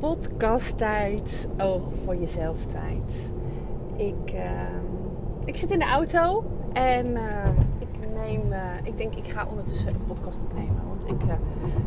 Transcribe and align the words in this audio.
podcasttijd, 0.00 1.48
oog 1.58 1.92
voor 2.04 2.16
jezelf 2.16 2.66
tijd. 2.66 3.32
Ik, 3.96 4.32
uh, 4.34 4.40
ik 5.44 5.56
zit 5.56 5.70
in 5.70 5.78
de 5.78 5.84
auto 5.84 6.44
en 6.72 7.06
uh, 7.06 7.20
ik 7.78 7.88
neem, 8.14 8.52
uh, 8.52 8.58
ik 8.82 8.98
denk 8.98 9.14
ik 9.14 9.28
ga 9.28 9.46
ondertussen 9.50 9.88
een 9.88 10.04
podcast 10.06 10.40
opnemen. 10.40 10.82
Want 10.88 11.04
ik 11.06 11.28
uh, 11.28 11.32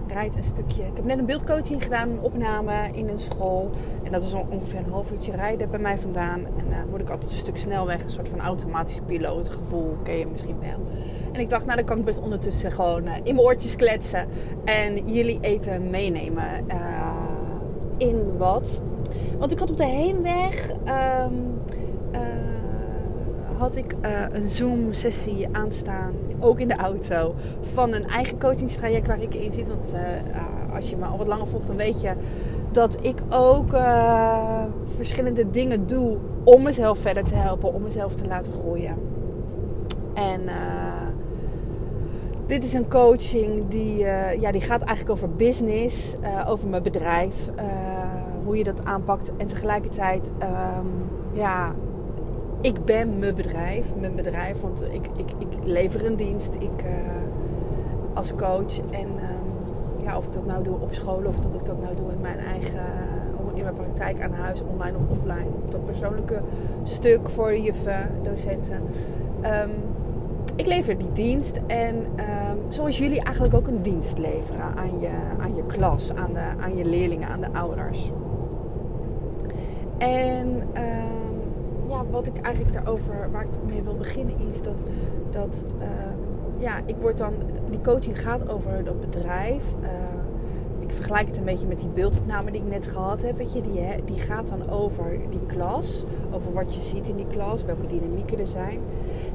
rijd 0.08 0.36
een 0.36 0.44
stukje, 0.44 0.84
ik 0.84 0.96
heb 0.96 1.06
net 1.06 1.18
een 1.18 1.26
beeldcoaching 1.26 1.84
gedaan, 1.84 2.10
een 2.10 2.20
opname 2.20 2.90
in 2.92 3.10
een 3.10 3.20
school. 3.20 3.70
En 4.04 4.12
dat 4.12 4.24
is 4.24 4.34
ongeveer 4.34 4.80
een 4.80 4.92
half 4.92 5.12
uurtje 5.12 5.32
rijden 5.32 5.70
bij 5.70 5.80
mij 5.80 5.98
vandaan. 5.98 6.46
En 6.46 6.70
dan 6.70 6.90
moet 6.90 7.00
ik 7.00 7.10
altijd 7.10 7.32
een 7.32 7.38
stuk 7.38 7.58
snelweg, 7.58 8.04
een 8.04 8.10
soort 8.10 8.30
van 8.30 8.40
automatische 8.40 9.02
pilootgevoel, 9.02 9.98
ken 10.04 10.18
je 10.18 10.28
misschien 10.28 10.60
wel. 10.60 10.88
En 11.32 11.40
ik 11.40 11.50
dacht, 11.50 11.66
nou 11.66 11.78
dan 11.78 11.86
kan 11.86 11.98
ik 11.98 12.06
best 12.06 12.22
ondertussen 12.22 12.72
gewoon 12.72 13.08
in 13.08 13.36
mijn 13.36 13.40
oortjes 13.40 13.76
kletsen 13.76 14.28
en 14.66 15.08
jullie 15.08 15.38
even 15.42 15.90
meenemen 15.90 16.66
in 18.10 18.38
wat. 18.38 18.82
Want 19.38 19.52
ik 19.52 19.60
had 19.60 19.70
op 19.70 19.78
de 19.78 19.86
heenweg 19.86 20.70
um, 20.72 21.62
uh, 22.12 22.20
had 23.58 23.76
ik 23.76 23.96
uh, 24.02 24.26
een 24.32 24.48
Zoom 24.48 24.94
sessie 24.94 25.48
aanstaan, 25.52 26.14
ook 26.40 26.60
in 26.60 26.68
de 26.68 26.76
auto, 26.76 27.36
van 27.74 27.94
een 27.94 28.08
eigen 28.08 28.40
coachingstraject 28.40 29.08
waar 29.08 29.22
ik 29.22 29.34
in 29.34 29.52
zit. 29.52 29.68
Want 29.68 29.94
uh, 29.94 30.76
als 30.76 30.90
je 30.90 30.98
me 30.98 31.06
al 31.06 31.18
wat 31.18 31.28
langer 31.28 31.48
volgt, 31.48 31.68
dan 31.68 31.76
weet 31.76 32.02
je 32.02 32.14
dat 32.72 33.06
ik 33.06 33.22
ook 33.30 33.76
verschillende 34.96 35.50
dingen 35.50 35.88
doe 35.88 36.18
om 36.44 36.62
mezelf 36.62 36.98
verder 36.98 37.24
te 37.24 37.36
helpen, 37.36 37.74
om 37.74 37.82
mezelf 37.82 38.16
te 38.16 38.28
laten 38.28 38.52
groeien. 38.52 38.96
En 40.14 40.42
dit 42.54 42.64
is 42.64 42.74
een 42.74 42.90
coaching 42.90 43.68
die, 43.68 44.04
uh, 44.04 44.34
ja, 44.42 44.52
die 44.52 44.62
gaat 44.62 44.82
eigenlijk 44.82 45.10
over 45.10 45.30
business, 45.30 46.16
uh, 46.22 46.50
over 46.50 46.68
mijn 46.68 46.84
bedrijf, 46.84 47.50
uh, 47.60 47.64
hoe 48.46 48.58
je 48.58 48.64
dat 48.64 48.86
aanpakt. 48.86 49.32
En 49.38 49.48
tegelijkertijd, 49.48 50.32
um, 50.42 50.88
ja, 51.32 51.74
ik 52.62 52.86
ben 52.86 53.20
mijn 53.20 53.36
bedrijf, 53.36 53.96
mijn 54.00 54.16
bedrijf, 54.16 54.62
want 54.62 54.84
ik, 54.92 55.08
ik, 55.16 55.32
ik 55.38 55.48
lever 55.64 56.06
een 56.06 56.16
dienst 56.16 56.54
ik, 56.54 56.84
als 58.14 58.36
coach. 58.36 58.80
En 58.92 59.08
um, 59.08 60.04
ja, 60.04 60.18
of 60.18 60.26
ik 60.26 60.34
dat 60.34 60.46
nou 60.46 60.64
doe 60.64 60.76
op 60.80 60.94
school 60.94 61.22
of 61.26 61.40
dat 61.40 61.54
ik 61.54 61.66
dat 61.66 61.82
nou 61.82 61.96
doe 61.96 62.12
in 62.12 62.22
mijn 62.22 62.40
eigen, 62.40 62.86
in 63.54 63.64
mijn 63.64 63.76
praktijk 63.76 64.22
aan 64.22 64.34
huis, 64.34 64.64
online 64.72 64.98
of 64.98 65.18
offline. 65.18 65.50
Dat 65.70 65.86
persoonlijke 65.86 66.40
stuk 66.84 67.30
voor 67.30 67.48
de 67.48 67.62
juffen, 67.62 68.10
docenten. 68.24 68.82
Um, 69.44 69.72
ik 70.56 70.68
lever 70.68 70.98
die 70.98 71.12
dienst 71.12 71.60
en 71.68 71.96
um, 71.96 72.58
zoals 72.68 72.98
jullie 72.98 73.24
eigenlijk 73.24 73.56
ook 73.56 73.68
een 73.68 73.82
dienst 73.82 74.18
leveren 74.18 74.76
aan 74.76 75.00
je, 75.00 75.12
aan 75.40 75.56
je 75.56 75.66
klas, 75.66 76.14
aan, 76.16 76.34
de, 76.34 76.64
aan 76.64 76.78
je 76.78 76.86
leerlingen, 76.86 77.28
aan 77.28 77.42
de 77.42 77.54
ouders. 77.54 78.12
En 79.98 80.48
um, 80.48 81.90
ja, 81.90 82.06
wat 82.12 82.26
ik 82.26 82.38
eigenlijk 82.42 82.74
daarover, 82.74 83.32
waar 83.32 83.44
ik 83.44 83.50
mee 83.66 83.82
wil 83.82 83.96
beginnen, 83.96 84.36
is 84.50 84.62
dat, 84.62 84.84
dat 85.32 85.66
um, 85.82 86.20
ja, 86.58 86.82
ik 86.86 86.96
word 86.96 87.18
dan, 87.18 87.34
die 87.70 87.82
coaching 87.82 88.22
gaat 88.22 88.50
over 88.50 88.84
dat 88.84 89.00
bedrijf. 89.00 89.64
Vergelijk 90.94 91.28
het 91.28 91.38
een 91.38 91.44
beetje 91.44 91.68
met 91.68 91.80
die 91.80 91.90
beeldopname 91.90 92.52
die 92.52 92.62
ik 92.62 92.68
net 92.68 92.88
gehad 92.88 93.22
heb. 93.22 93.38
Weet 93.38 93.54
je, 93.54 93.62
die, 93.62 94.04
die 94.06 94.20
gaat 94.20 94.48
dan 94.48 94.70
over 94.70 95.20
die 95.30 95.46
klas, 95.46 96.04
over 96.32 96.54
wat 96.54 96.76
je 96.76 96.82
ziet 96.82 97.10
in 97.10 97.16
die 97.16 97.28
klas, 97.28 97.64
welke 97.64 97.88
dynamieken 97.88 98.40
er 98.40 98.48
zijn. 98.48 98.80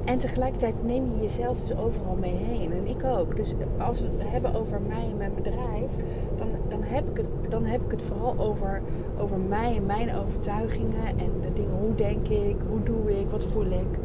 En 0.05 0.19
tegelijkertijd 0.19 0.85
neem 0.85 1.07
je 1.07 1.23
jezelf 1.23 1.61
dus 1.61 1.77
overal 1.77 2.17
mee 2.21 2.35
heen. 2.35 2.73
En 2.73 2.87
ik 2.87 3.05
ook. 3.05 3.37
Dus 3.37 3.55
als 3.79 4.01
we 4.01 4.07
het 4.07 4.31
hebben 4.31 4.55
over 4.55 4.81
mij 4.81 5.05
en 5.11 5.17
mijn 5.17 5.35
bedrijf, 5.35 5.91
dan, 6.37 6.49
dan, 6.69 6.83
heb, 6.83 7.09
ik 7.11 7.17
het, 7.17 7.29
dan 7.49 7.65
heb 7.65 7.81
ik 7.85 7.91
het 7.91 8.03
vooral 8.03 8.39
over, 8.39 8.83
over 9.19 9.39
mij 9.39 9.77
en 9.77 9.87
mijn 9.87 10.15
overtuigingen. 10.17 11.07
En 11.07 11.33
de 11.41 11.53
dingen, 11.53 11.79
hoe 11.79 11.95
denk 11.95 12.29
ik, 12.29 12.57
hoe 12.69 12.83
doe 12.83 13.21
ik, 13.21 13.31
wat 13.31 13.45
voel 13.45 13.67
ik. 13.67 13.99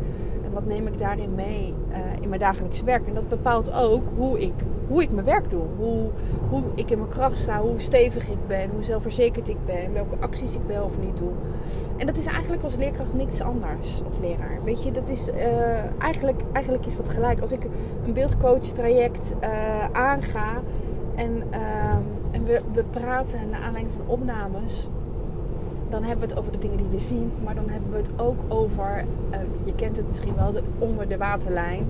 Wat 0.54 0.66
neem 0.66 0.88
ik 0.88 1.00
daarin 1.00 1.36
mee 1.36 1.74
uh, 1.92 1.98
in 2.22 2.30
mijn 2.30 2.42
dagelijks 2.42 2.82
werk. 2.82 3.08
En 3.08 3.14
dat 3.14 3.30
bepaalt 3.30 3.74
ook 3.74 4.04
hoe 4.16 4.42
ik, 4.42 4.54
hoe 4.88 5.02
ik 5.02 5.12
mijn 5.12 5.26
werk 5.26 5.50
doe. 5.50 5.64
Hoe, 5.78 6.10
hoe 6.50 6.64
ik 6.76 6.92
in 6.92 6.98
mijn 6.98 7.10
kracht 7.10 7.38
sta, 7.38 7.62
hoe 7.62 7.80
stevig 7.80 8.30
ik 8.30 8.48
ben, 8.48 8.70
hoe 8.70 8.84
zelfverzekerd 8.84 9.48
ik 9.50 9.66
ben. 9.66 9.94
Welke 9.94 10.16
acties 10.20 10.56
ik 10.56 10.62
wel 10.68 10.84
of 10.84 11.00
niet 11.00 11.18
doe. 11.18 11.32
En 11.98 12.06
dat 12.06 12.18
is 12.18 12.26
eigenlijk 12.26 12.64
als 12.64 12.76
leerkracht 12.76 13.14
niks 13.14 13.42
anders, 13.42 14.02
of 14.08 14.20
leraar. 14.20 14.60
Weet 14.64 14.84
je, 14.84 14.92
dat 14.92 15.10
is, 15.10 15.30
uh, 15.30 16.02
eigenlijk, 16.02 16.42
eigenlijk 16.52 16.86
is 16.86 16.98
dat 16.98 17.10
gelijk. 17.10 17.42
Als 17.42 17.52
ik 17.52 17.64
een 18.06 18.14
beeldcoach 18.14 18.60
traject 18.60 19.36
uh, 19.44 19.86
aanga 19.92 20.62
en, 21.16 21.44
uh, 21.54 21.92
en 22.32 22.44
we, 22.44 22.62
we 22.74 22.84
praten 22.84 23.50
naar 23.50 23.62
aanleiding 23.62 23.94
van 23.94 24.08
opnames, 24.08 24.90
dan 25.94 26.04
hebben 26.04 26.28
we 26.28 26.34
het 26.34 26.40
over 26.40 26.52
de 26.52 26.58
dingen 26.58 26.78
die 26.78 26.88
we 26.88 27.00
zien. 27.00 27.32
Maar 27.44 27.56
dan 27.56 27.70
hebben 27.70 27.92
we 27.92 27.98
het 27.98 28.12
ook 28.18 28.40
over, 28.48 29.06
je 29.64 29.76
kent 29.76 29.98
het 29.98 30.10
misschien 30.10 30.36
wel, 30.36 30.52
de, 30.52 30.64
onder 30.80 31.08
de 31.08 31.18
waterlijn. 31.18 31.86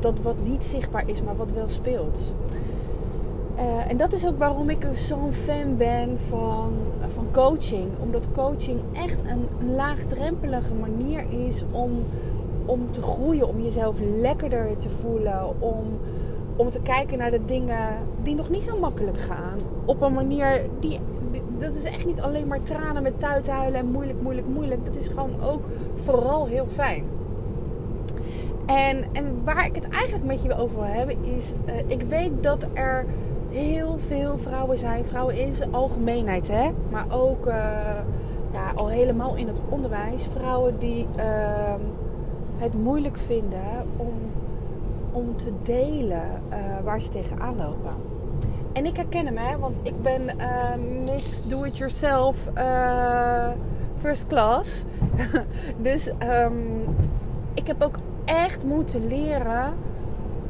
dat 0.00 0.20
wat 0.20 0.36
niet 0.44 0.64
zichtbaar 0.64 1.08
is, 1.08 1.22
maar 1.22 1.36
wat 1.36 1.52
wel 1.52 1.68
speelt. 1.68 2.34
Uh, 3.56 3.90
en 3.90 3.96
dat 3.96 4.12
is 4.12 4.26
ook 4.26 4.38
waarom 4.38 4.70
ik 4.70 4.86
zo'n 4.92 5.32
fan 5.32 5.76
ben 5.76 6.20
van, 6.20 6.72
van 7.06 7.26
coaching. 7.32 7.88
Omdat 8.00 8.26
coaching 8.34 8.80
echt 8.92 9.20
een 9.26 9.74
laagdrempelige 9.74 10.74
manier 10.74 11.24
is 11.48 11.64
om, 11.70 11.90
om 12.64 12.90
te 12.90 13.02
groeien, 13.02 13.48
om 13.48 13.60
jezelf 13.60 13.96
lekkerder 14.20 14.76
te 14.78 14.90
voelen, 14.90 15.60
om, 15.60 15.84
om 16.56 16.70
te 16.70 16.80
kijken 16.80 17.18
naar 17.18 17.30
de 17.30 17.44
dingen 17.44 18.06
die 18.22 18.34
nog 18.34 18.50
niet 18.50 18.64
zo 18.64 18.78
makkelijk 18.78 19.18
gaan. 19.18 19.58
Op 19.84 20.02
een 20.02 20.14
manier 20.14 20.62
die. 20.80 20.98
Dat 21.58 21.74
is 21.74 21.82
echt 21.82 22.06
niet 22.06 22.20
alleen 22.20 22.46
maar 22.46 22.62
tranen 22.62 23.02
met 23.02 23.18
tuithuilen 23.18 23.80
en 23.80 23.90
moeilijk, 23.90 24.22
moeilijk, 24.22 24.46
moeilijk. 24.46 24.84
Dat 24.84 24.96
is 24.96 25.06
gewoon 25.06 25.42
ook 25.42 25.62
vooral 25.94 26.46
heel 26.46 26.66
fijn. 26.68 27.04
En, 28.66 29.04
en 29.12 29.40
waar 29.44 29.66
ik 29.66 29.74
het 29.74 29.88
eigenlijk 29.88 30.24
met 30.24 30.42
je 30.42 30.56
over 30.56 30.76
wil 30.76 30.84
hebben 30.84 31.24
is... 31.24 31.52
Uh, 31.66 31.74
ik 31.86 32.02
weet 32.02 32.42
dat 32.42 32.66
er 32.72 33.04
heel 33.50 33.98
veel 33.98 34.38
vrouwen 34.38 34.78
zijn. 34.78 35.04
Vrouwen 35.04 35.38
in 35.38 35.54
zijn 35.54 35.74
algemeenheid, 35.74 36.48
hè. 36.48 36.70
Maar 36.90 37.06
ook 37.10 37.46
uh, 37.46 37.54
ja, 38.52 38.72
al 38.74 38.88
helemaal 38.88 39.34
in 39.34 39.46
het 39.46 39.60
onderwijs. 39.68 40.26
Vrouwen 40.26 40.78
die 40.78 41.06
uh, 41.16 41.24
het 42.56 42.74
moeilijk 42.82 43.16
vinden 43.16 43.86
om, 43.96 44.14
om 45.12 45.36
te 45.36 45.52
delen 45.62 46.42
uh, 46.50 46.56
waar 46.84 47.00
ze 47.00 47.08
tegenaan 47.08 47.56
lopen. 47.56 48.15
En 48.76 48.86
ik 48.86 48.96
herken 48.96 49.26
hem, 49.26 49.36
hè. 49.36 49.58
Want 49.58 49.78
ik 49.82 50.02
ben 50.02 50.22
Miss 51.04 51.48
Do-It-Yourself 51.48 52.36
First 53.96 54.26
Class. 54.26 54.84
dus 55.82 56.08
um, 56.08 56.84
ik 57.54 57.66
heb 57.66 57.82
ook 57.82 57.98
echt 58.24 58.64
moeten 58.64 59.06
leren 59.06 59.74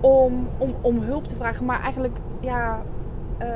om, 0.01 0.49
om, 0.59 0.75
om 0.81 0.99
hulp 1.01 1.27
te 1.27 1.37
vragen. 1.37 1.65
Maar 1.65 1.81
eigenlijk, 1.81 2.19
ja, 2.41 2.83
uh, 3.43 3.47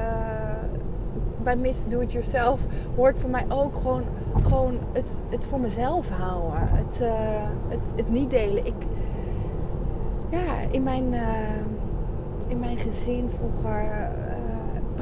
bij 1.43 1.57
Miss 1.57 1.85
Do 1.89 2.01
It 2.01 2.13
Yourself 2.13 2.67
hoort 2.97 3.21
voor 3.21 3.31
mij 3.31 3.45
ook 3.49 3.77
gewoon, 3.77 4.03
gewoon 4.43 4.79
het, 4.93 5.21
het 5.29 5.45
voor 5.45 5.61
mezelf 5.61 6.11
houden. 6.11 6.69
Het, 6.69 7.01
uh, 7.03 7.49
het, 7.69 7.87
het 7.97 8.11
niet 8.11 8.31
delen. 8.31 8.67
Ik, 8.67 8.75
ja, 10.29 10.55
in 10.71 10.83
mijn, 10.83 11.13
uh, 11.13 11.21
in 12.49 12.59
mijn 12.59 12.79
gezin 12.79 13.31
vroeger 13.31 14.11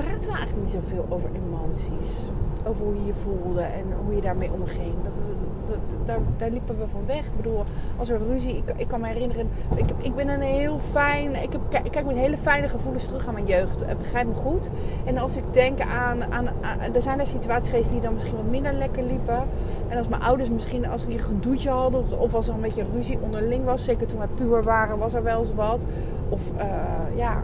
praten 0.02 0.30
we 0.30 0.36
eigenlijk 0.36 0.62
niet 0.62 0.72
zoveel 0.72 1.06
over 1.08 1.30
emoties 1.34 2.26
over 2.68 2.84
hoe 2.84 2.94
je 2.94 3.06
je 3.06 3.14
voelde 3.14 3.60
en 3.60 3.84
hoe 4.04 4.14
je 4.14 4.20
daarmee 4.20 4.52
omging. 4.52 4.94
Dat, 5.04 5.22
dat, 5.66 6.06
daar, 6.06 6.18
daar, 6.36 6.50
liepen 6.50 6.78
we 6.78 6.84
van 6.90 7.06
weg. 7.06 7.18
Ik 7.26 7.36
bedoel, 7.36 7.64
als 7.96 8.08
er 8.08 8.18
ruzie, 8.18 8.56
ik, 8.56 8.72
ik 8.76 8.88
kan 8.88 9.00
me 9.00 9.06
herinneren, 9.06 9.48
ik, 9.74 9.90
ik 9.98 10.14
ben 10.14 10.28
een 10.28 10.40
heel 10.40 10.78
fijn, 10.78 11.42
ik, 11.42 11.52
heb, 11.52 11.90
kijk 11.90 12.06
met 12.06 12.16
hele 12.16 12.38
fijne 12.38 12.68
gevoelens 12.68 13.06
terug 13.06 13.26
aan 13.26 13.34
mijn 13.34 13.46
jeugd. 13.46 13.98
Begrijp 13.98 14.26
me 14.26 14.34
goed. 14.34 14.70
En 15.04 15.18
als 15.18 15.36
ik 15.36 15.52
denk 15.52 15.80
aan, 15.80 16.32
aan, 16.32 16.48
er 16.94 17.02
zijn 17.02 17.20
er 17.20 17.26
situaties 17.26 17.70
geweest 17.70 17.90
die 17.90 18.00
dan 18.00 18.14
misschien 18.14 18.36
wat 18.36 18.50
minder 18.50 18.72
lekker 18.72 19.02
liepen. 19.02 19.42
En 19.88 19.98
als 19.98 20.08
mijn 20.08 20.22
ouders 20.22 20.50
misschien, 20.50 20.88
als 20.88 21.06
die 21.06 21.14
een 21.14 21.24
gedoetje 21.24 21.70
hadden 21.70 22.00
of, 22.00 22.12
of 22.12 22.34
als 22.34 22.48
er 22.48 22.54
een 22.54 22.60
beetje 22.60 22.84
ruzie 22.94 23.18
onderling 23.20 23.64
was, 23.64 23.84
zeker 23.84 24.06
toen 24.06 24.18
wij 24.18 24.28
puur 24.34 24.62
waren, 24.62 24.98
was 24.98 25.14
er 25.14 25.22
wel 25.22 25.38
eens 25.38 25.54
wat. 25.54 25.84
Of 26.28 26.40
uh, 26.56 27.16
ja, 27.16 27.42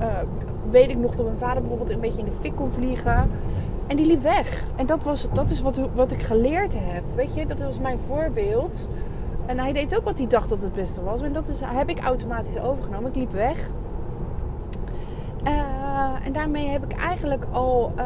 uh, 0.00 0.06
weet 0.70 0.90
ik 0.90 0.98
nog 0.98 1.14
dat 1.14 1.24
mijn 1.26 1.38
vader 1.38 1.60
bijvoorbeeld 1.60 1.90
een 1.90 2.00
beetje 2.00 2.18
in 2.18 2.24
de 2.24 2.36
fik 2.40 2.56
kon 2.56 2.70
vliegen. 2.70 3.30
En 3.86 3.96
die 3.96 4.06
liep 4.06 4.22
weg. 4.22 4.64
En 4.76 4.86
dat, 4.86 5.04
was, 5.04 5.28
dat 5.32 5.50
is 5.50 5.60
wat, 5.60 5.80
wat 5.94 6.12
ik 6.12 6.22
geleerd 6.22 6.74
heb. 6.76 7.02
Weet 7.14 7.34
je, 7.34 7.46
dat 7.46 7.62
was 7.62 7.80
mijn 7.80 7.98
voorbeeld. 8.06 8.88
En 9.46 9.58
hij 9.58 9.72
deed 9.72 9.96
ook 9.96 10.04
wat 10.04 10.18
hij 10.18 10.26
dacht 10.26 10.48
dat 10.48 10.62
het 10.62 10.72
beste 10.72 11.02
was. 11.02 11.20
En 11.20 11.32
dat 11.32 11.48
is, 11.48 11.60
heb 11.64 11.88
ik 11.88 12.00
automatisch 12.00 12.58
overgenomen. 12.58 13.08
Ik 13.08 13.16
liep 13.16 13.32
weg. 13.32 13.70
Uh, 15.46 16.26
en 16.26 16.32
daarmee 16.32 16.68
heb 16.68 16.84
ik 16.84 16.92
eigenlijk 16.92 17.46
al 17.50 17.92
uh, 17.96 18.04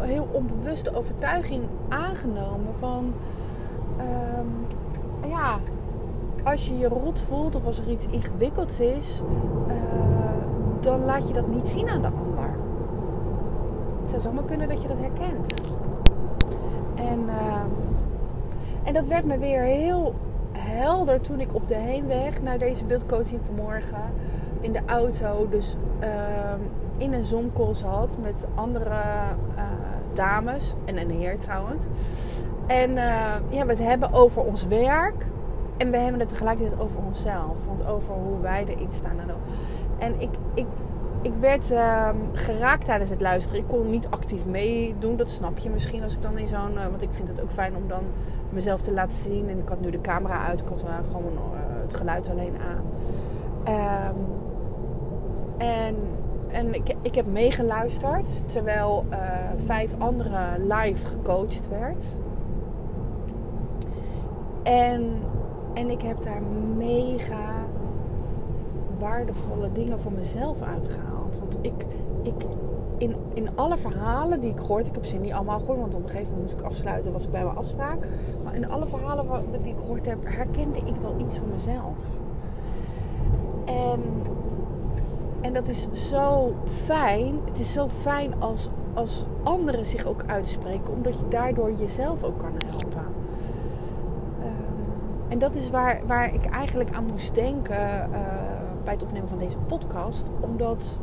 heel 0.00 0.28
onbewuste 0.32 0.96
overtuiging 0.96 1.62
aangenomen 1.88 2.74
van... 2.78 3.12
Um, 3.98 4.66
ja, 5.28 5.58
als 6.44 6.66
je 6.66 6.78
je 6.78 6.88
rot 6.88 7.20
voelt 7.20 7.54
of 7.54 7.66
als 7.66 7.78
er 7.78 7.90
iets 7.90 8.06
ingewikkelds 8.06 8.80
is... 8.80 9.22
Dan 10.82 11.04
laat 11.04 11.26
je 11.28 11.32
dat 11.32 11.48
niet 11.48 11.68
zien 11.68 11.88
aan 11.88 12.02
de 12.02 12.06
ander 12.06 12.32
zou 14.12 14.20
zomaar 14.20 14.44
kunnen 14.44 14.68
dat 14.68 14.82
je 14.82 14.88
dat 14.88 14.96
herkent. 14.98 15.62
En, 16.94 17.28
ehm, 17.28 17.68
en 18.82 18.94
dat 18.94 19.06
werd 19.06 19.24
me 19.24 19.38
weer 19.38 19.62
heel 19.62 20.14
helder 20.52 21.20
toen 21.20 21.40
ik 21.40 21.54
op 21.54 21.68
de 21.68 21.74
heenweg 21.74 22.42
naar 22.42 22.58
deze 22.58 22.84
beeldcoaching 22.84 23.40
vanmorgen 23.46 24.02
in 24.60 24.72
de 24.72 24.80
auto, 24.86 25.48
dus 25.50 25.76
ehm, 26.00 26.60
in 26.96 27.12
een 27.12 27.24
zonkol 27.24 27.74
zat 27.74 28.16
met 28.22 28.46
andere 28.54 29.00
uh, 29.56 29.64
dames 30.12 30.74
en 30.84 30.98
een 30.98 31.10
heer 31.10 31.38
trouwens. 31.38 31.84
En 32.66 32.94
ja, 33.48 33.66
we 33.66 33.70
het 33.70 33.78
hebben 33.78 34.12
over 34.12 34.42
ons 34.42 34.66
werk. 34.66 35.26
En 35.76 35.90
we 35.90 35.96
hebben 35.96 36.20
het 36.20 36.28
tegelijkertijd 36.28 36.80
over 36.80 37.00
onszelf. 37.06 37.56
Want 37.66 37.86
over 37.86 38.14
hoe 38.14 38.40
wij 38.40 38.64
erin 38.66 38.92
staan. 38.92 39.20
En 39.20 39.30
ik, 40.18 40.30
ik, 40.54 40.66
ik 41.22 41.32
werd 41.40 41.70
uh, 41.70 42.08
geraakt 42.32 42.84
tijdens 42.84 43.10
het 43.10 43.20
luisteren. 43.20 43.60
Ik 43.60 43.68
kon 43.68 43.90
niet 43.90 44.06
actief 44.10 44.46
meedoen. 44.46 45.16
Dat 45.16 45.30
snap 45.30 45.58
je 45.58 45.70
misschien 45.70 46.02
als 46.02 46.14
ik 46.14 46.22
dan 46.22 46.38
in 46.38 46.48
zo'n... 46.48 46.74
Uh, 46.74 46.86
want 46.86 47.02
ik 47.02 47.12
vind 47.12 47.28
het 47.28 47.42
ook 47.42 47.52
fijn 47.52 47.76
om 47.76 47.88
dan 47.88 48.02
mezelf 48.50 48.80
te 48.80 48.92
laten 48.92 49.18
zien. 49.18 49.48
En 49.48 49.58
ik 49.58 49.68
had 49.68 49.80
nu 49.80 49.90
de 49.90 50.00
camera 50.00 50.46
uit. 50.46 50.60
Ik 50.60 50.68
had 50.68 50.84
gewoon 51.06 51.38
het 51.82 51.94
geluid 51.94 52.28
alleen 52.28 52.54
aan. 52.58 52.84
Um, 54.08 54.16
en 55.58 55.96
en 56.48 56.74
ik, 56.74 56.94
ik 57.02 57.14
heb 57.14 57.26
meegeluisterd 57.26 58.48
terwijl 58.52 59.04
vijf 59.56 59.94
anderen 59.98 60.66
live 60.66 61.06
gecoacht 61.06 61.68
werd. 61.68 62.18
En, 64.62 65.22
en 65.74 65.90
ik 65.90 66.02
heb 66.02 66.22
daar 66.22 66.42
mega 66.76 67.66
waardevolle 69.02 69.72
dingen 69.72 70.00
voor 70.00 70.12
mezelf 70.12 70.62
uitgehaald. 70.62 71.38
Want 71.38 71.58
ik, 71.60 71.86
ik 72.22 72.46
in, 72.98 73.16
in 73.34 73.48
alle 73.54 73.78
verhalen 73.78 74.40
die 74.40 74.50
ik 74.50 74.58
gehoord, 74.58 74.86
ik 74.86 74.94
heb 74.94 75.04
ze 75.04 75.16
niet 75.16 75.32
allemaal 75.32 75.58
gehoord, 75.58 75.78
want 75.78 75.94
op 75.94 76.02
een 76.02 76.08
gegeven 76.08 76.32
moment 76.32 76.50
moest 76.50 76.60
ik 76.60 76.70
afsluiten, 76.70 77.12
was 77.12 77.24
ik 77.24 77.30
bij 77.30 77.44
mijn 77.44 77.56
afspraak. 77.56 78.08
Maar 78.44 78.54
in 78.54 78.70
alle 78.70 78.86
verhalen 78.86 79.26
die 79.62 79.72
ik 79.72 79.78
gehoord 79.78 80.06
heb, 80.06 80.18
herkende 80.24 80.78
ik 80.78 80.96
wel 81.00 81.14
iets 81.18 81.36
van 81.36 81.48
mezelf. 81.50 81.96
En 83.64 84.00
en 85.42 85.52
dat 85.52 85.68
is 85.68 85.88
zo 85.92 86.54
fijn. 86.64 87.40
Het 87.44 87.58
is 87.58 87.72
zo 87.72 87.88
fijn 87.88 88.40
als, 88.40 88.68
als 88.94 89.24
anderen 89.42 89.86
zich 89.86 90.06
ook 90.06 90.22
uitspreken, 90.26 90.92
omdat 90.92 91.18
je 91.18 91.28
daardoor 91.28 91.72
jezelf 91.72 92.22
ook 92.22 92.38
kan 92.38 92.52
helpen. 92.54 93.06
Ehm, 94.40 95.28
en 95.28 95.38
dat 95.38 95.54
is 95.54 95.70
waar, 95.70 96.00
waar 96.06 96.34
ik 96.34 96.44
eigenlijk 96.44 96.90
aan 96.92 97.06
moest 97.06 97.34
denken 97.34 98.08
uh, 98.10 98.18
bij 98.84 98.92
het 98.92 99.02
opnemen 99.02 99.28
van 99.28 99.38
deze 99.38 99.56
podcast. 99.56 100.30
Omdat, 100.40 100.98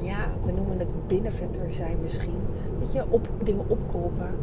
ja, 0.00 0.28
we 0.44 0.52
noemen 0.52 0.78
het 0.78 1.06
binnenvetter 1.06 1.72
zijn 1.72 1.96
misschien. 2.02 2.40
Dat 2.78 2.92
je, 2.92 3.04
op, 3.08 3.28
dingen 3.42 3.64
opkroppen 3.68 4.34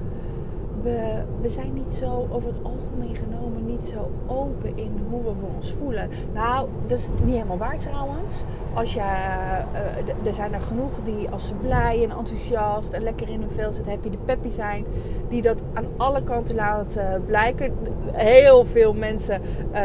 we, 0.86 1.24
we 1.42 1.50
zijn 1.50 1.74
niet 1.74 1.94
zo 1.94 2.28
over 2.32 2.50
het 2.50 2.64
algemeen 2.64 3.16
genomen 3.16 3.66
niet 3.66 3.86
zo 3.86 4.12
open 4.28 4.78
in 4.78 4.92
hoe 5.10 5.24
we 5.24 5.32
ons 5.56 5.72
voelen. 5.72 6.10
Nou, 6.34 6.70
dat 6.88 6.98
is 6.98 7.10
niet 7.24 7.34
helemaal 7.34 7.58
waar 7.58 7.78
trouwens. 7.78 8.44
Als 8.74 8.94
je, 8.94 9.00
uh, 9.00 10.28
er 10.28 10.34
zijn 10.34 10.54
er 10.54 10.62
genoeg 10.62 11.00
die 11.04 11.30
als 11.30 11.48
ze 11.48 11.54
blij 11.54 12.04
en 12.04 12.18
enthousiast 12.18 12.94
en 12.94 13.04
lekker 13.04 13.30
in 13.30 13.40
hun 13.40 13.52
vel 13.52 13.74
zitten, 13.74 13.92
happy 13.92 14.10
de 14.10 14.18
peppy 14.26 14.50
zijn, 14.50 14.86
die 15.30 15.42
dat 15.42 15.64
aan 15.74 15.86
alle 15.98 16.24
kanten 16.24 16.56
laten 16.56 17.24
blijken. 17.26 17.74
Heel 18.12 18.66
veel 18.66 18.94
mensen, 18.94 19.42
uh, 19.74 19.80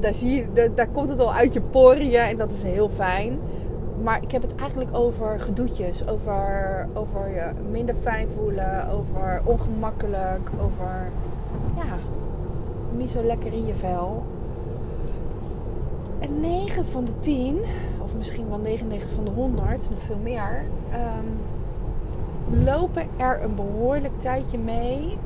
daar, 0.00 0.14
zie 0.14 0.30
je, 0.30 0.72
daar 0.74 0.88
komt 0.88 1.08
het 1.08 1.20
al 1.20 1.32
uit 1.32 1.52
je 1.52 1.60
poriën 1.60 2.20
en 2.20 2.36
dat 2.36 2.52
is 2.52 2.62
heel 2.62 2.88
fijn 2.88 3.38
maar 4.02 4.22
ik 4.22 4.30
heb 4.30 4.42
het 4.42 4.54
eigenlijk 4.54 4.96
over 4.96 5.40
gedoetjes. 5.40 6.06
Over, 6.08 6.86
over 6.94 7.28
je 7.28 7.50
minder 7.70 7.94
fijn 7.94 8.30
voelen. 8.30 8.88
Over 8.88 9.40
ongemakkelijk. 9.44 10.50
Over 10.62 11.10
ja, 11.76 11.98
niet 12.96 13.10
zo 13.10 13.22
lekker 13.22 13.52
in 13.52 13.66
je 13.66 13.74
vel. 13.74 14.24
En 16.18 16.40
9 16.40 16.86
van 16.86 17.04
de 17.04 17.18
10, 17.18 17.58
of 17.98 18.16
misschien 18.16 18.48
wel 18.48 18.58
99 18.58 19.10
van 19.10 19.24
de 19.24 19.30
100, 19.30 19.90
nog 19.90 20.02
veel 20.02 20.18
meer, 20.22 20.64
um, 20.92 21.38
lopen 22.64 23.06
er 23.16 23.42
een 23.42 23.54
behoorlijk 23.54 24.20
tijdje 24.20 24.58
mee 24.58 25.18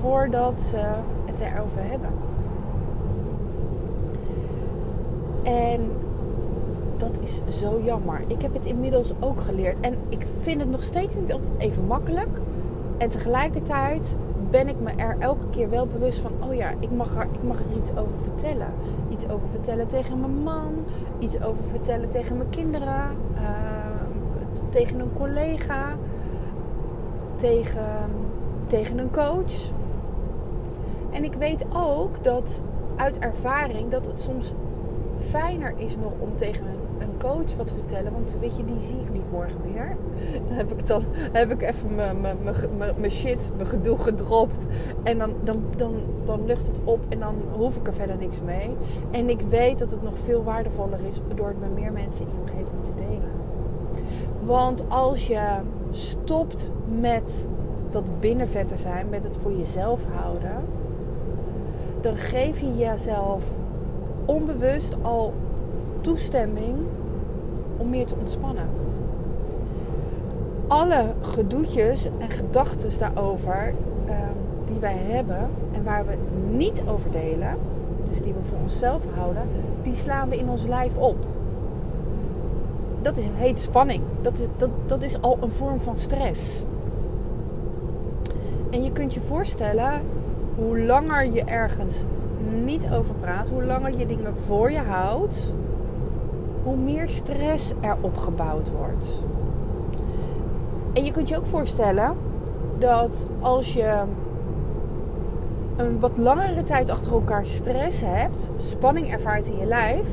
voordat 0.00 0.60
ze 0.60 0.94
het 1.24 1.40
erover 1.40 1.82
hebben. 1.82 2.10
En 5.42 5.90
dat 7.02 7.18
is 7.20 7.58
zo 7.58 7.80
jammer. 7.84 8.20
Ik 8.26 8.42
heb 8.42 8.54
het 8.54 8.66
inmiddels 8.66 9.12
ook 9.20 9.40
geleerd. 9.40 9.80
En 9.80 9.94
ik 10.08 10.26
vind 10.38 10.60
het 10.60 10.70
nog 10.70 10.82
steeds 10.82 11.14
niet 11.14 11.32
altijd 11.32 11.58
even 11.58 11.86
makkelijk. 11.86 12.38
En 12.98 13.10
tegelijkertijd 13.10 14.16
ben 14.50 14.68
ik 14.68 14.80
me 14.80 14.90
er 14.90 15.16
elke 15.18 15.46
keer 15.50 15.70
wel 15.70 15.86
bewust 15.86 16.18
van: 16.18 16.32
oh 16.40 16.54
ja, 16.54 16.70
ik 16.80 16.90
mag 16.90 17.16
er, 17.16 17.26
ik 17.32 17.42
mag 17.42 17.58
er 17.58 17.76
iets 17.76 17.90
over 17.90 18.16
vertellen. 18.22 18.72
Iets 19.08 19.28
over 19.28 19.48
vertellen 19.50 19.86
tegen 19.86 20.20
mijn 20.20 20.42
man, 20.42 20.72
iets 21.18 21.42
over 21.42 21.64
vertellen 21.70 22.08
tegen 22.08 22.36
mijn 22.36 22.48
kinderen, 22.48 23.16
uh, 23.34 23.40
tegen 24.68 25.00
een 25.00 25.12
collega, 25.12 25.96
tegen, 27.36 28.10
tegen 28.66 28.98
een 28.98 29.10
coach. 29.10 29.72
En 31.10 31.24
ik 31.24 31.34
weet 31.34 31.64
ook 31.72 32.24
dat 32.24 32.62
uit 32.96 33.18
ervaring 33.18 33.90
dat 33.90 34.06
het 34.06 34.20
soms 34.20 34.54
fijner 35.18 35.74
is 35.76 35.96
nog 35.96 36.12
om 36.18 36.36
tegen 36.36 36.66
een 36.66 36.81
coach 37.22 37.56
wat 37.56 37.70
vertellen. 37.70 38.12
Want 38.12 38.36
weet 38.40 38.56
je, 38.56 38.64
die 38.64 38.80
zie 38.80 39.00
ik 39.00 39.12
niet 39.12 39.30
morgen 39.30 39.60
meer. 39.72 39.96
Dan 40.48 40.56
heb 40.56 40.72
ik, 40.72 40.86
dan, 40.86 41.02
heb 41.32 41.50
ik 41.50 41.62
even 41.62 41.94
mijn 42.96 43.10
shit, 43.10 43.50
mijn 43.56 43.68
gedoe 43.68 43.98
gedropt. 43.98 44.66
En 45.02 45.18
dan, 45.18 45.34
dan, 45.44 45.62
dan, 45.76 45.94
dan 46.24 46.46
lucht 46.46 46.66
het 46.66 46.80
op 46.84 47.00
en 47.08 47.18
dan 47.18 47.34
hoef 47.56 47.76
ik 47.76 47.86
er 47.86 47.94
verder 47.94 48.16
niks 48.16 48.40
mee. 48.42 48.76
En 49.10 49.28
ik 49.28 49.40
weet 49.40 49.78
dat 49.78 49.90
het 49.90 50.02
nog 50.02 50.18
veel 50.18 50.42
waardevoller 50.42 51.00
is 51.08 51.20
door 51.34 51.48
het 51.48 51.60
met 51.60 51.74
meer 51.74 51.92
mensen 51.92 52.26
in 52.26 52.32
je 52.32 52.40
omgeving 52.40 52.84
te 52.84 52.94
delen. 52.94 53.30
Want 54.44 54.84
als 54.88 55.26
je 55.26 55.60
stopt 55.90 56.70
met 57.00 57.48
dat 57.90 58.20
binnenvetter 58.20 58.78
zijn, 58.78 59.08
met 59.08 59.24
het 59.24 59.36
voor 59.36 59.52
jezelf 59.52 60.04
houden, 60.14 60.64
dan 62.00 62.16
geef 62.16 62.60
je 62.60 62.76
jezelf 62.76 63.44
onbewust 64.24 64.96
al 65.02 65.32
toestemming 66.00 66.78
meer 67.92 68.06
te 68.06 68.14
ontspannen. 68.20 68.68
Alle 70.66 71.04
gedoetjes 71.20 72.08
en 72.18 72.30
gedachten 72.30 72.98
daarover 72.98 73.74
uh, 74.06 74.14
die 74.66 74.78
wij 74.80 74.96
hebben 74.96 75.48
en 75.72 75.84
waar 75.84 76.06
we 76.06 76.16
niet 76.50 76.82
over 76.88 77.10
delen, 77.10 77.56
dus 78.08 78.22
die 78.22 78.32
we 78.32 78.42
voor 78.42 78.58
onszelf 78.62 79.02
houden, 79.14 79.42
die 79.82 79.94
slaan 79.94 80.28
we 80.28 80.36
in 80.36 80.48
ons 80.48 80.64
lijf 80.66 80.96
op. 80.96 81.16
Dat 83.02 83.16
is, 83.16 83.24
heet 83.34 83.60
spanning. 83.60 84.02
Dat 84.22 84.38
is, 84.38 84.46
dat, 84.56 84.70
dat 84.86 85.02
is 85.02 85.22
al 85.22 85.38
een 85.40 85.50
vorm 85.50 85.80
van 85.80 85.96
stress. 85.96 86.64
En 88.70 88.84
je 88.84 88.92
kunt 88.92 89.14
je 89.14 89.20
voorstellen 89.20 90.00
hoe 90.56 90.80
langer 90.80 91.32
je 91.32 91.44
ergens 91.44 92.04
niet 92.64 92.88
over 92.92 93.14
praat, 93.14 93.48
hoe 93.48 93.64
langer 93.64 93.98
je 93.98 94.06
dingen 94.06 94.36
voor 94.36 94.70
je 94.70 94.78
houdt, 94.78 95.54
hoe 96.62 96.76
meer 96.76 97.08
stress 97.08 97.72
er 97.80 97.96
opgebouwd 98.00 98.70
wordt. 98.70 99.24
En 100.92 101.04
je 101.04 101.10
kunt 101.10 101.28
je 101.28 101.36
ook 101.36 101.46
voorstellen 101.46 102.16
dat 102.78 103.26
als 103.40 103.72
je 103.72 104.02
een 105.76 106.00
wat 106.00 106.16
langere 106.16 106.62
tijd 106.62 106.90
achter 106.90 107.12
elkaar 107.12 107.46
stress 107.46 108.00
hebt, 108.04 108.50
spanning 108.56 109.12
ervaart 109.12 109.46
in 109.46 109.58
je 109.58 109.66
lijf, 109.66 110.08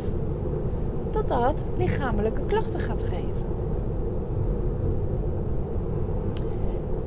dat 1.10 1.28
dat 1.28 1.66
lichamelijke 1.78 2.42
klachten 2.46 2.80
gaat 2.80 3.04
geven. 3.04 3.48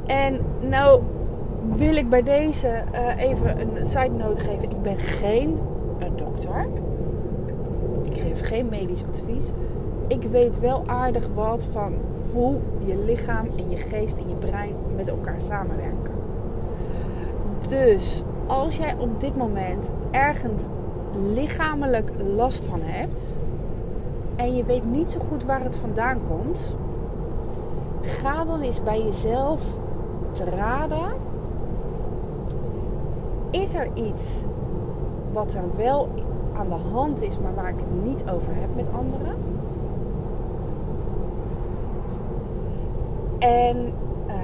En 0.07 0.41
nou 0.61 1.03
wil 1.77 1.97
ik 1.97 2.09
bij 2.09 2.23
deze 2.23 2.83
uh, 2.93 3.23
even 3.23 3.61
een 3.61 3.87
side 3.87 4.11
note 4.17 4.41
geven. 4.41 4.71
Ik 4.71 4.83
ben 4.83 4.99
geen 4.99 5.59
dokter. 6.17 6.67
Geen 8.41 8.69
medisch 8.69 9.05
advies. 9.09 9.51
Ik 10.07 10.23
weet 10.23 10.61
wel 10.61 10.83
aardig 10.87 11.29
wat 11.35 11.65
van 11.65 11.95
hoe 12.33 12.61
je 12.85 12.99
lichaam 13.05 13.47
en 13.57 13.71
je 13.71 13.77
geest 13.77 14.17
en 14.17 14.29
je 14.29 14.35
brein 14.35 14.75
met 14.97 15.09
elkaar 15.09 15.41
samenwerken. 15.41 16.15
Dus 17.69 18.23
als 18.47 18.77
jij 18.77 18.95
op 18.99 19.21
dit 19.21 19.37
moment 19.37 19.91
ergens 20.11 20.63
lichamelijk 21.35 22.13
last 22.37 22.65
van 22.65 22.81
hebt 22.83 23.37
en 24.37 24.57
je 24.57 24.65
weet 24.65 24.85
niet 24.85 25.11
zo 25.11 25.19
goed 25.19 25.45
waar 25.45 25.63
het 25.63 25.77
vandaan 25.77 26.19
komt, 26.29 26.77
ga 28.01 28.45
dan 28.45 28.61
eens 28.61 28.83
bij 28.83 29.03
jezelf 29.03 29.61
te 30.33 30.45
raden 30.45 31.13
is 33.51 33.75
er 33.75 33.89
iets 33.95 34.39
wat 35.33 35.55
er 35.55 35.77
wel 35.77 36.09
aan 36.57 36.69
de 36.69 36.89
hand 36.93 37.23
is, 37.23 37.39
maar 37.39 37.55
waar 37.55 37.69
ik 37.69 37.79
het 37.79 38.05
niet 38.05 38.25
over 38.31 38.55
heb 38.55 38.75
met 38.75 38.89
anderen? 38.93 39.35
En, 43.39 43.93
uh, 44.27 44.35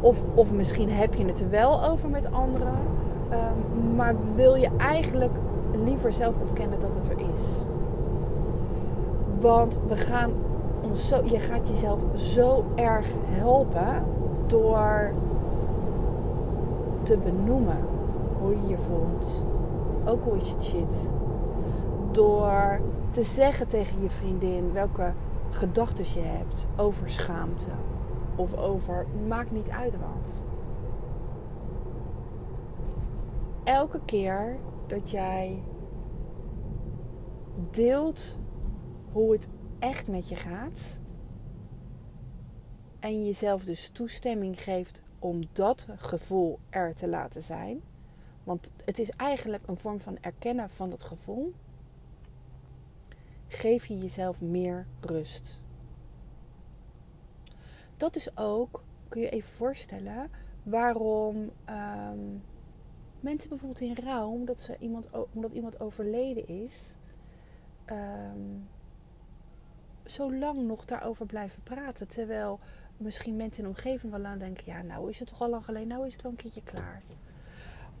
of, 0.00 0.24
of 0.34 0.52
misschien 0.52 0.90
heb 0.90 1.14
je 1.14 1.24
het 1.24 1.40
er 1.40 1.50
wel 1.50 1.84
over 1.84 2.08
met 2.08 2.32
anderen. 2.32 2.78
Um, 3.32 3.94
maar 3.96 4.14
wil 4.34 4.54
je 4.54 4.70
eigenlijk 4.76 5.32
liever 5.84 6.12
zelf 6.12 6.34
ontkennen 6.40 6.80
dat 6.80 6.94
het 6.94 7.08
er 7.08 7.18
is. 7.34 7.64
Want 9.40 9.78
we 9.88 9.96
gaan 9.96 10.32
ons 10.82 11.08
zo, 11.08 11.20
je 11.24 11.38
gaat 11.38 11.68
jezelf 11.68 12.00
zo 12.14 12.64
erg 12.74 13.06
helpen 13.24 14.04
door 14.46 15.12
te 17.02 17.16
benoemen 17.16 17.78
hoe 18.40 18.50
je 18.50 18.66
je 18.66 18.76
voelt. 18.76 19.46
Ook 20.04 20.24
al 20.24 20.34
is 20.34 20.50
het 20.50 20.64
shit. 20.64 21.12
Door 22.10 22.80
te 23.10 23.22
zeggen 23.22 23.68
tegen 23.68 24.02
je 24.02 24.10
vriendin 24.10 24.72
welke 24.72 25.14
gedachten 25.50 26.20
je 26.20 26.26
hebt 26.26 26.66
over 26.76 27.10
schaamte. 27.10 27.70
Of 28.36 28.54
over, 28.54 29.06
maakt 29.26 29.50
niet 29.50 29.70
uit 29.70 29.92
wat. 29.98 30.44
Elke 33.64 34.00
keer 34.04 34.58
dat 34.86 35.10
jij 35.10 35.62
deelt 37.70 38.38
hoe 39.12 39.32
het 39.32 39.48
echt 39.78 40.08
met 40.08 40.28
je 40.28 40.36
gaat. 40.36 41.00
En 43.00 43.24
jezelf 43.24 43.64
dus 43.64 43.88
toestemming 43.88 44.62
geeft 44.62 45.02
om 45.18 45.42
dat 45.52 45.86
gevoel 45.96 46.58
er 46.70 46.94
te 46.94 47.08
laten 47.08 47.42
zijn. 47.42 47.82
Want 48.44 48.72
het 48.84 48.98
is 48.98 49.10
eigenlijk 49.10 49.66
een 49.66 49.76
vorm 49.76 50.00
van 50.00 50.18
erkennen 50.20 50.70
van 50.70 50.90
dat 50.90 51.02
gevoel. 51.02 51.52
Geef 53.48 53.86
je 53.86 53.98
jezelf 53.98 54.40
meer 54.40 54.86
rust. 55.00 55.60
Dat 57.96 58.16
is 58.16 58.36
ook, 58.36 58.82
kun 59.08 59.20
je 59.20 59.28
even 59.28 59.48
voorstellen, 59.48 60.30
waarom 60.62 61.50
ehm, 61.64 62.18
mensen 63.20 63.48
bijvoorbeeld 63.48 63.80
in 63.80 64.04
rouw, 64.04 64.28
omdat, 64.28 64.60
ze 64.60 64.76
iemand, 64.78 65.08
omdat 65.32 65.52
iemand 65.52 65.80
overleden 65.80 66.48
is, 66.48 66.94
um, 67.90 68.68
zo 70.04 70.34
lang 70.34 70.62
nog 70.62 70.84
daarover 70.84 71.26
blijven 71.26 71.62
praten. 71.62 72.08
Terwijl 72.08 72.60
misschien 72.96 73.36
mensen 73.36 73.64
in 73.64 73.70
de 73.70 73.76
omgeving 73.76 74.12
wel 74.12 74.24
aan 74.24 74.38
denken: 74.38 74.64
ja, 74.66 74.82
nou 74.82 75.08
is 75.08 75.18
het 75.18 75.28
toch 75.28 75.40
al 75.40 75.50
lang 75.50 75.64
geleden, 75.64 75.88
nou 75.88 76.06
is 76.06 76.12
het 76.12 76.22
wel 76.22 76.30
een 76.30 76.38
keertje 76.38 76.62
klaar. 76.62 77.02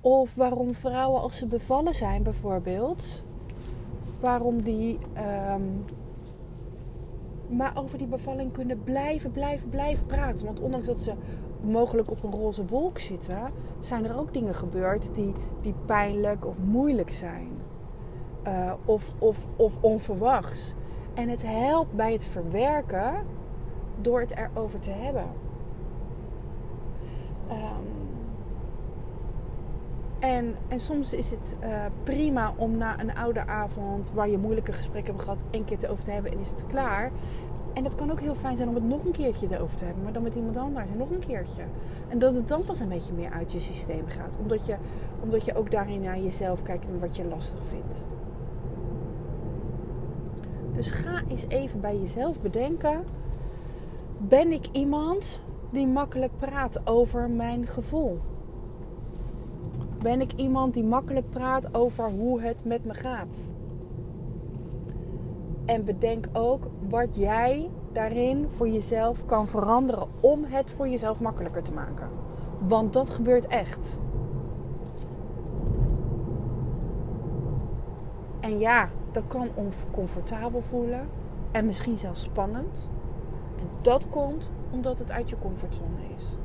Of 0.04 0.34
waarom 0.34 0.74
vrouwen 0.74 1.20
als 1.20 1.38
ze 1.38 1.46
bevallen 1.46 1.94
zijn 1.94 2.22
bijvoorbeeld, 2.22 3.24
waarom 4.20 4.62
die 4.62 4.98
um, 5.52 5.84
maar 7.48 7.72
over 7.74 7.98
die 7.98 8.06
bevalling 8.06 8.52
kunnen 8.52 8.82
blijven, 8.82 9.30
blijven, 9.30 9.68
blijven 9.68 10.06
praten. 10.06 10.46
Want 10.46 10.60
ondanks 10.60 10.86
dat 10.86 11.00
ze 11.00 11.12
mogelijk 11.60 12.10
op 12.10 12.22
een 12.22 12.30
roze 12.30 12.66
wolk 12.66 12.98
zitten, 12.98 13.50
zijn 13.80 14.04
er 14.04 14.18
ook 14.18 14.32
dingen 14.32 14.54
gebeurd 14.54 15.14
die, 15.14 15.32
die 15.62 15.74
pijnlijk 15.86 16.46
of 16.46 16.58
moeilijk 16.58 17.12
zijn. 17.12 17.48
Uh, 18.46 18.72
of, 18.84 19.12
of, 19.18 19.46
of 19.56 19.72
onverwachts. 19.80 20.74
En 21.14 21.28
het 21.28 21.42
helpt 21.46 21.92
bij 21.92 22.12
het 22.12 22.24
verwerken 22.24 23.14
door 24.00 24.20
het 24.20 24.34
erover 24.36 24.78
te 24.78 24.90
hebben. 24.90 25.26
Um, 27.50 27.93
en, 30.24 30.54
en 30.68 30.80
soms 30.80 31.14
is 31.14 31.30
het 31.30 31.56
uh, 31.62 31.84
prima 32.02 32.54
om 32.56 32.76
na 32.76 33.00
een 33.00 33.16
oude 33.16 33.46
avond 33.46 34.12
waar 34.14 34.28
je 34.28 34.38
moeilijke 34.38 34.72
gesprekken 34.72 35.12
hebt 35.12 35.24
gehad, 35.24 35.42
één 35.50 35.64
keer 35.64 35.78
te 35.78 35.88
over 35.88 36.04
te 36.04 36.10
hebben 36.10 36.32
en 36.32 36.38
is 36.38 36.50
het 36.50 36.66
klaar. 36.66 37.10
En 37.72 37.84
het 37.84 37.94
kan 37.94 38.10
ook 38.10 38.20
heel 38.20 38.34
fijn 38.34 38.56
zijn 38.56 38.68
om 38.68 38.74
het 38.74 38.84
nog 38.84 39.04
een 39.04 39.12
keertje 39.12 39.46
erover 39.50 39.76
te 39.76 39.84
hebben, 39.84 40.02
maar 40.02 40.12
dan 40.12 40.22
met 40.22 40.34
iemand 40.34 40.56
anders 40.56 40.90
en 40.90 40.96
nog 40.96 41.10
een 41.10 41.26
keertje. 41.26 41.62
En 42.08 42.18
dat 42.18 42.34
het 42.34 42.48
dan 42.48 42.64
pas 42.64 42.80
een 42.80 42.88
beetje 42.88 43.12
meer 43.12 43.30
uit 43.30 43.52
je 43.52 43.60
systeem 43.60 44.06
gaat, 44.06 44.36
omdat 44.40 44.66
je, 44.66 44.76
omdat 45.22 45.44
je 45.44 45.54
ook 45.54 45.70
daarin 45.70 46.00
naar 46.00 46.18
jezelf 46.18 46.62
kijkt 46.62 46.84
en 46.84 47.00
wat 47.00 47.16
je 47.16 47.24
lastig 47.24 47.60
vindt. 47.68 48.06
Dus 50.74 50.90
ga 50.90 51.22
eens 51.28 51.48
even 51.48 51.80
bij 51.80 51.98
jezelf 51.98 52.40
bedenken: 52.40 53.04
ben 54.18 54.52
ik 54.52 54.66
iemand 54.72 55.40
die 55.70 55.86
makkelijk 55.86 56.32
praat 56.38 56.80
over 56.86 57.30
mijn 57.30 57.66
gevoel? 57.66 58.20
Ben 60.04 60.20
ik 60.20 60.32
iemand 60.32 60.74
die 60.74 60.84
makkelijk 60.84 61.30
praat 61.30 61.74
over 61.74 62.10
hoe 62.10 62.40
het 62.40 62.64
met 62.64 62.84
me 62.84 62.94
gaat? 62.94 63.54
En 65.64 65.84
bedenk 65.84 66.28
ook 66.32 66.66
wat 66.88 67.16
jij 67.16 67.70
daarin 67.92 68.46
voor 68.48 68.68
jezelf 68.68 69.26
kan 69.26 69.48
veranderen 69.48 70.08
om 70.20 70.44
het 70.44 70.70
voor 70.70 70.88
jezelf 70.88 71.20
makkelijker 71.20 71.62
te 71.62 71.72
maken. 71.72 72.08
Want 72.58 72.92
dat 72.92 73.10
gebeurt 73.10 73.46
echt. 73.46 74.00
En 78.40 78.58
ja, 78.58 78.88
dat 79.12 79.24
kan 79.26 79.48
oncomfortabel 79.54 80.62
voelen 80.62 81.08
en 81.52 81.66
misschien 81.66 81.98
zelfs 81.98 82.22
spannend. 82.22 82.90
En 83.58 83.68
dat 83.80 84.08
komt 84.08 84.50
omdat 84.70 84.98
het 84.98 85.10
uit 85.10 85.30
je 85.30 85.38
comfortzone 85.38 86.14
is. 86.16 86.36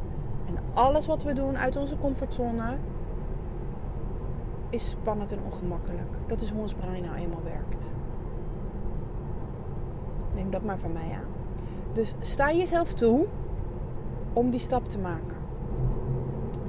En 0.48 0.56
alles 0.74 1.06
wat 1.08 1.24
we 1.24 1.34
doen 1.34 1.58
uit 1.58 1.76
onze 1.76 1.98
comfortzone 1.98 2.78
is 4.70 4.90
spannend 4.90 5.32
en 5.32 5.40
ongemakkelijk. 5.46 6.10
Dat 6.28 6.42
is 6.42 6.50
hoe 6.50 6.62
ons 6.62 6.74
brein 6.74 7.04
nou 7.04 7.16
eenmaal 7.16 7.44
werkt. 7.44 7.84
Neem 10.36 10.52
dat 10.52 10.64
maar 10.64 10.80
van 10.80 10.92
mij 10.92 11.12
aan. 11.14 11.30
Dus 11.94 12.16
sta 12.20 12.52
jezelf 12.52 12.94
toe 12.94 13.26
om 14.34 14.50
die 14.50 14.60
stap 14.60 14.90
te 14.90 15.00
maken. 15.00 15.38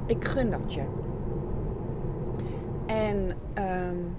Ik 0.06 0.24
gun 0.24 0.50
dat 0.50 0.72
je. 0.72 0.84
En 2.86 3.36
um, 3.64 4.16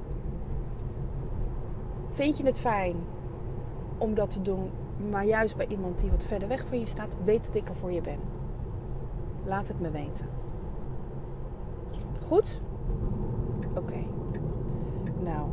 vind 2.09 2.37
je 2.37 2.45
het 2.45 2.59
fijn 2.59 2.95
om 3.97 4.13
dat 4.13 4.29
te 4.29 4.41
doen, 4.41 4.69
maar 5.09 5.25
juist 5.25 5.57
bij 5.57 5.67
iemand 5.67 5.99
die 5.99 6.11
wat 6.11 6.23
verder 6.23 6.47
weg 6.47 6.65
van 6.67 6.79
je 6.79 6.85
staat, 6.85 7.15
weet 7.23 7.45
dat 7.45 7.55
ik 7.55 7.69
er 7.69 7.75
voor 7.75 7.91
je 7.91 8.01
ben. 8.01 8.19
Laat 9.45 9.67
het 9.67 9.79
me 9.79 9.91
weten. 9.91 10.25
Goed? 12.21 12.61
Oké. 13.75 14.03
Nou, 15.21 15.49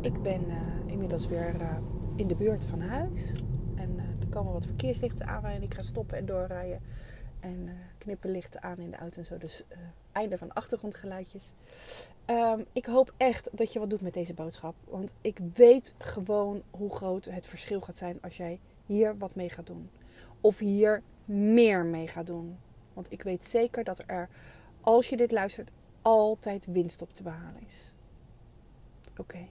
ik 0.00 0.22
ben 0.22 0.44
uh, 0.48 0.56
inmiddels 0.86 1.26
weer 1.26 1.54
uh, 1.60 1.76
in 2.16 2.26
de 2.26 2.34
buurt 2.34 2.64
van 2.64 2.80
huis. 2.80 3.32
En 3.74 3.90
uh, 3.96 4.20
er 4.20 4.28
komen 4.30 4.52
wat 4.52 4.64
verkeerslichten 4.64 5.26
aan 5.26 5.42
waarin 5.42 5.62
ik 5.62 5.74
ga 5.74 5.82
stoppen 5.82 6.18
en 6.18 6.26
doorrijden. 6.26 6.80
En 7.40 7.68
knippen 7.98 8.30
lichten 8.30 8.62
aan 8.62 8.78
in 8.78 8.90
de 8.90 8.96
auto 8.96 9.18
en 9.18 9.24
zo. 9.24 9.38
Dus 9.38 9.64
einde 10.12 10.38
van 10.38 10.52
achtergrondgeluidjes. 10.52 11.52
Um, 12.26 12.64
ik 12.72 12.86
hoop 12.86 13.12
echt 13.16 13.48
dat 13.52 13.72
je 13.72 13.78
wat 13.78 13.90
doet 13.90 14.00
met 14.00 14.14
deze 14.14 14.34
boodschap. 14.34 14.74
Want 14.84 15.14
ik 15.20 15.40
weet 15.54 15.94
gewoon 15.98 16.62
hoe 16.70 16.90
groot 16.90 17.24
het 17.24 17.46
verschil 17.46 17.80
gaat 17.80 17.96
zijn 17.96 18.18
als 18.22 18.36
jij 18.36 18.60
hier 18.86 19.18
wat 19.18 19.34
mee 19.34 19.50
gaat 19.50 19.66
doen. 19.66 19.90
Of 20.40 20.58
hier 20.58 21.02
meer 21.24 21.84
mee 21.84 22.08
gaat 22.08 22.26
doen. 22.26 22.58
Want 22.92 23.12
ik 23.12 23.22
weet 23.22 23.46
zeker 23.46 23.84
dat 23.84 24.02
er, 24.06 24.28
als 24.80 25.08
je 25.08 25.16
dit 25.16 25.32
luistert, 25.32 25.70
altijd 26.02 26.66
winst 26.66 27.02
op 27.02 27.14
te 27.14 27.22
behalen 27.22 27.62
is. 27.66 27.92
Oké. 29.16 29.46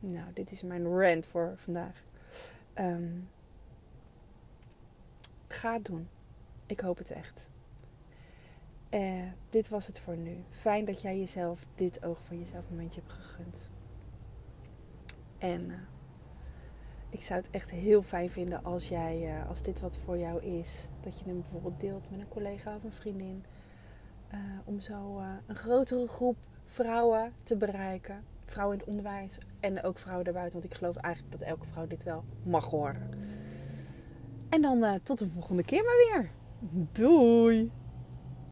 Nou, 0.00 0.32
dit 0.32 0.50
is 0.50 0.62
mijn 0.62 0.86
rant 0.86 1.26
voor 1.26 1.54
vandaag. 1.56 2.02
Um, 2.74 3.28
ga 5.48 5.72
het 5.72 5.84
doen. 5.84 6.08
Ik 6.66 6.80
hoop 6.80 6.98
het 6.98 7.10
echt. 7.10 7.48
Uh, 8.90 9.22
dit 9.48 9.68
was 9.68 9.86
het 9.86 9.98
voor 9.98 10.16
nu. 10.16 10.44
Fijn 10.50 10.84
dat 10.84 11.00
jij 11.02 11.18
jezelf 11.18 11.66
dit 11.74 12.04
oog 12.04 12.18
van 12.26 12.38
jezelf 12.38 12.64
momentje 12.70 13.00
hebt 13.00 13.12
gegund. 13.12 13.70
En 15.38 15.70
uh, 15.70 15.76
ik 17.10 17.22
zou 17.22 17.40
het 17.40 17.50
echt 17.50 17.70
heel 17.70 18.02
fijn 18.02 18.30
vinden 18.30 18.64
als 18.64 18.88
jij, 18.88 19.38
uh, 19.38 19.48
als 19.48 19.62
dit 19.62 19.80
wat 19.80 19.96
voor 19.96 20.18
jou 20.18 20.42
is, 20.42 20.88
dat 21.00 21.18
je 21.18 21.24
hem 21.24 21.40
bijvoorbeeld 21.40 21.80
deelt 21.80 22.10
met 22.10 22.20
een 22.20 22.28
collega 22.28 22.76
of 22.76 22.84
een 22.84 22.92
vriendin. 22.92 23.44
Om 24.64 24.80
zo 24.80 25.22
een 25.46 25.56
grotere 25.56 26.06
groep 26.06 26.36
vrouwen 26.66 27.32
te 27.42 27.56
bereiken. 27.56 28.24
Vrouwen 28.44 28.74
in 28.74 28.80
het 28.80 28.90
onderwijs 28.90 29.38
en 29.60 29.82
ook 29.82 29.98
vrouwen 29.98 30.24
daarbuiten. 30.24 30.60
Want 30.60 30.72
ik 30.72 30.78
geloof 30.78 30.96
eigenlijk 30.96 31.38
dat 31.38 31.48
elke 31.48 31.66
vrouw 31.66 31.86
dit 31.86 32.02
wel 32.02 32.24
mag 32.42 32.64
horen. 32.64 33.10
En 34.48 34.62
dan 34.62 35.00
tot 35.02 35.18
de 35.18 35.30
volgende 35.30 35.64
keer 35.64 35.84
maar 35.84 35.96
weer. 35.96 36.30
Doei! 36.92 37.70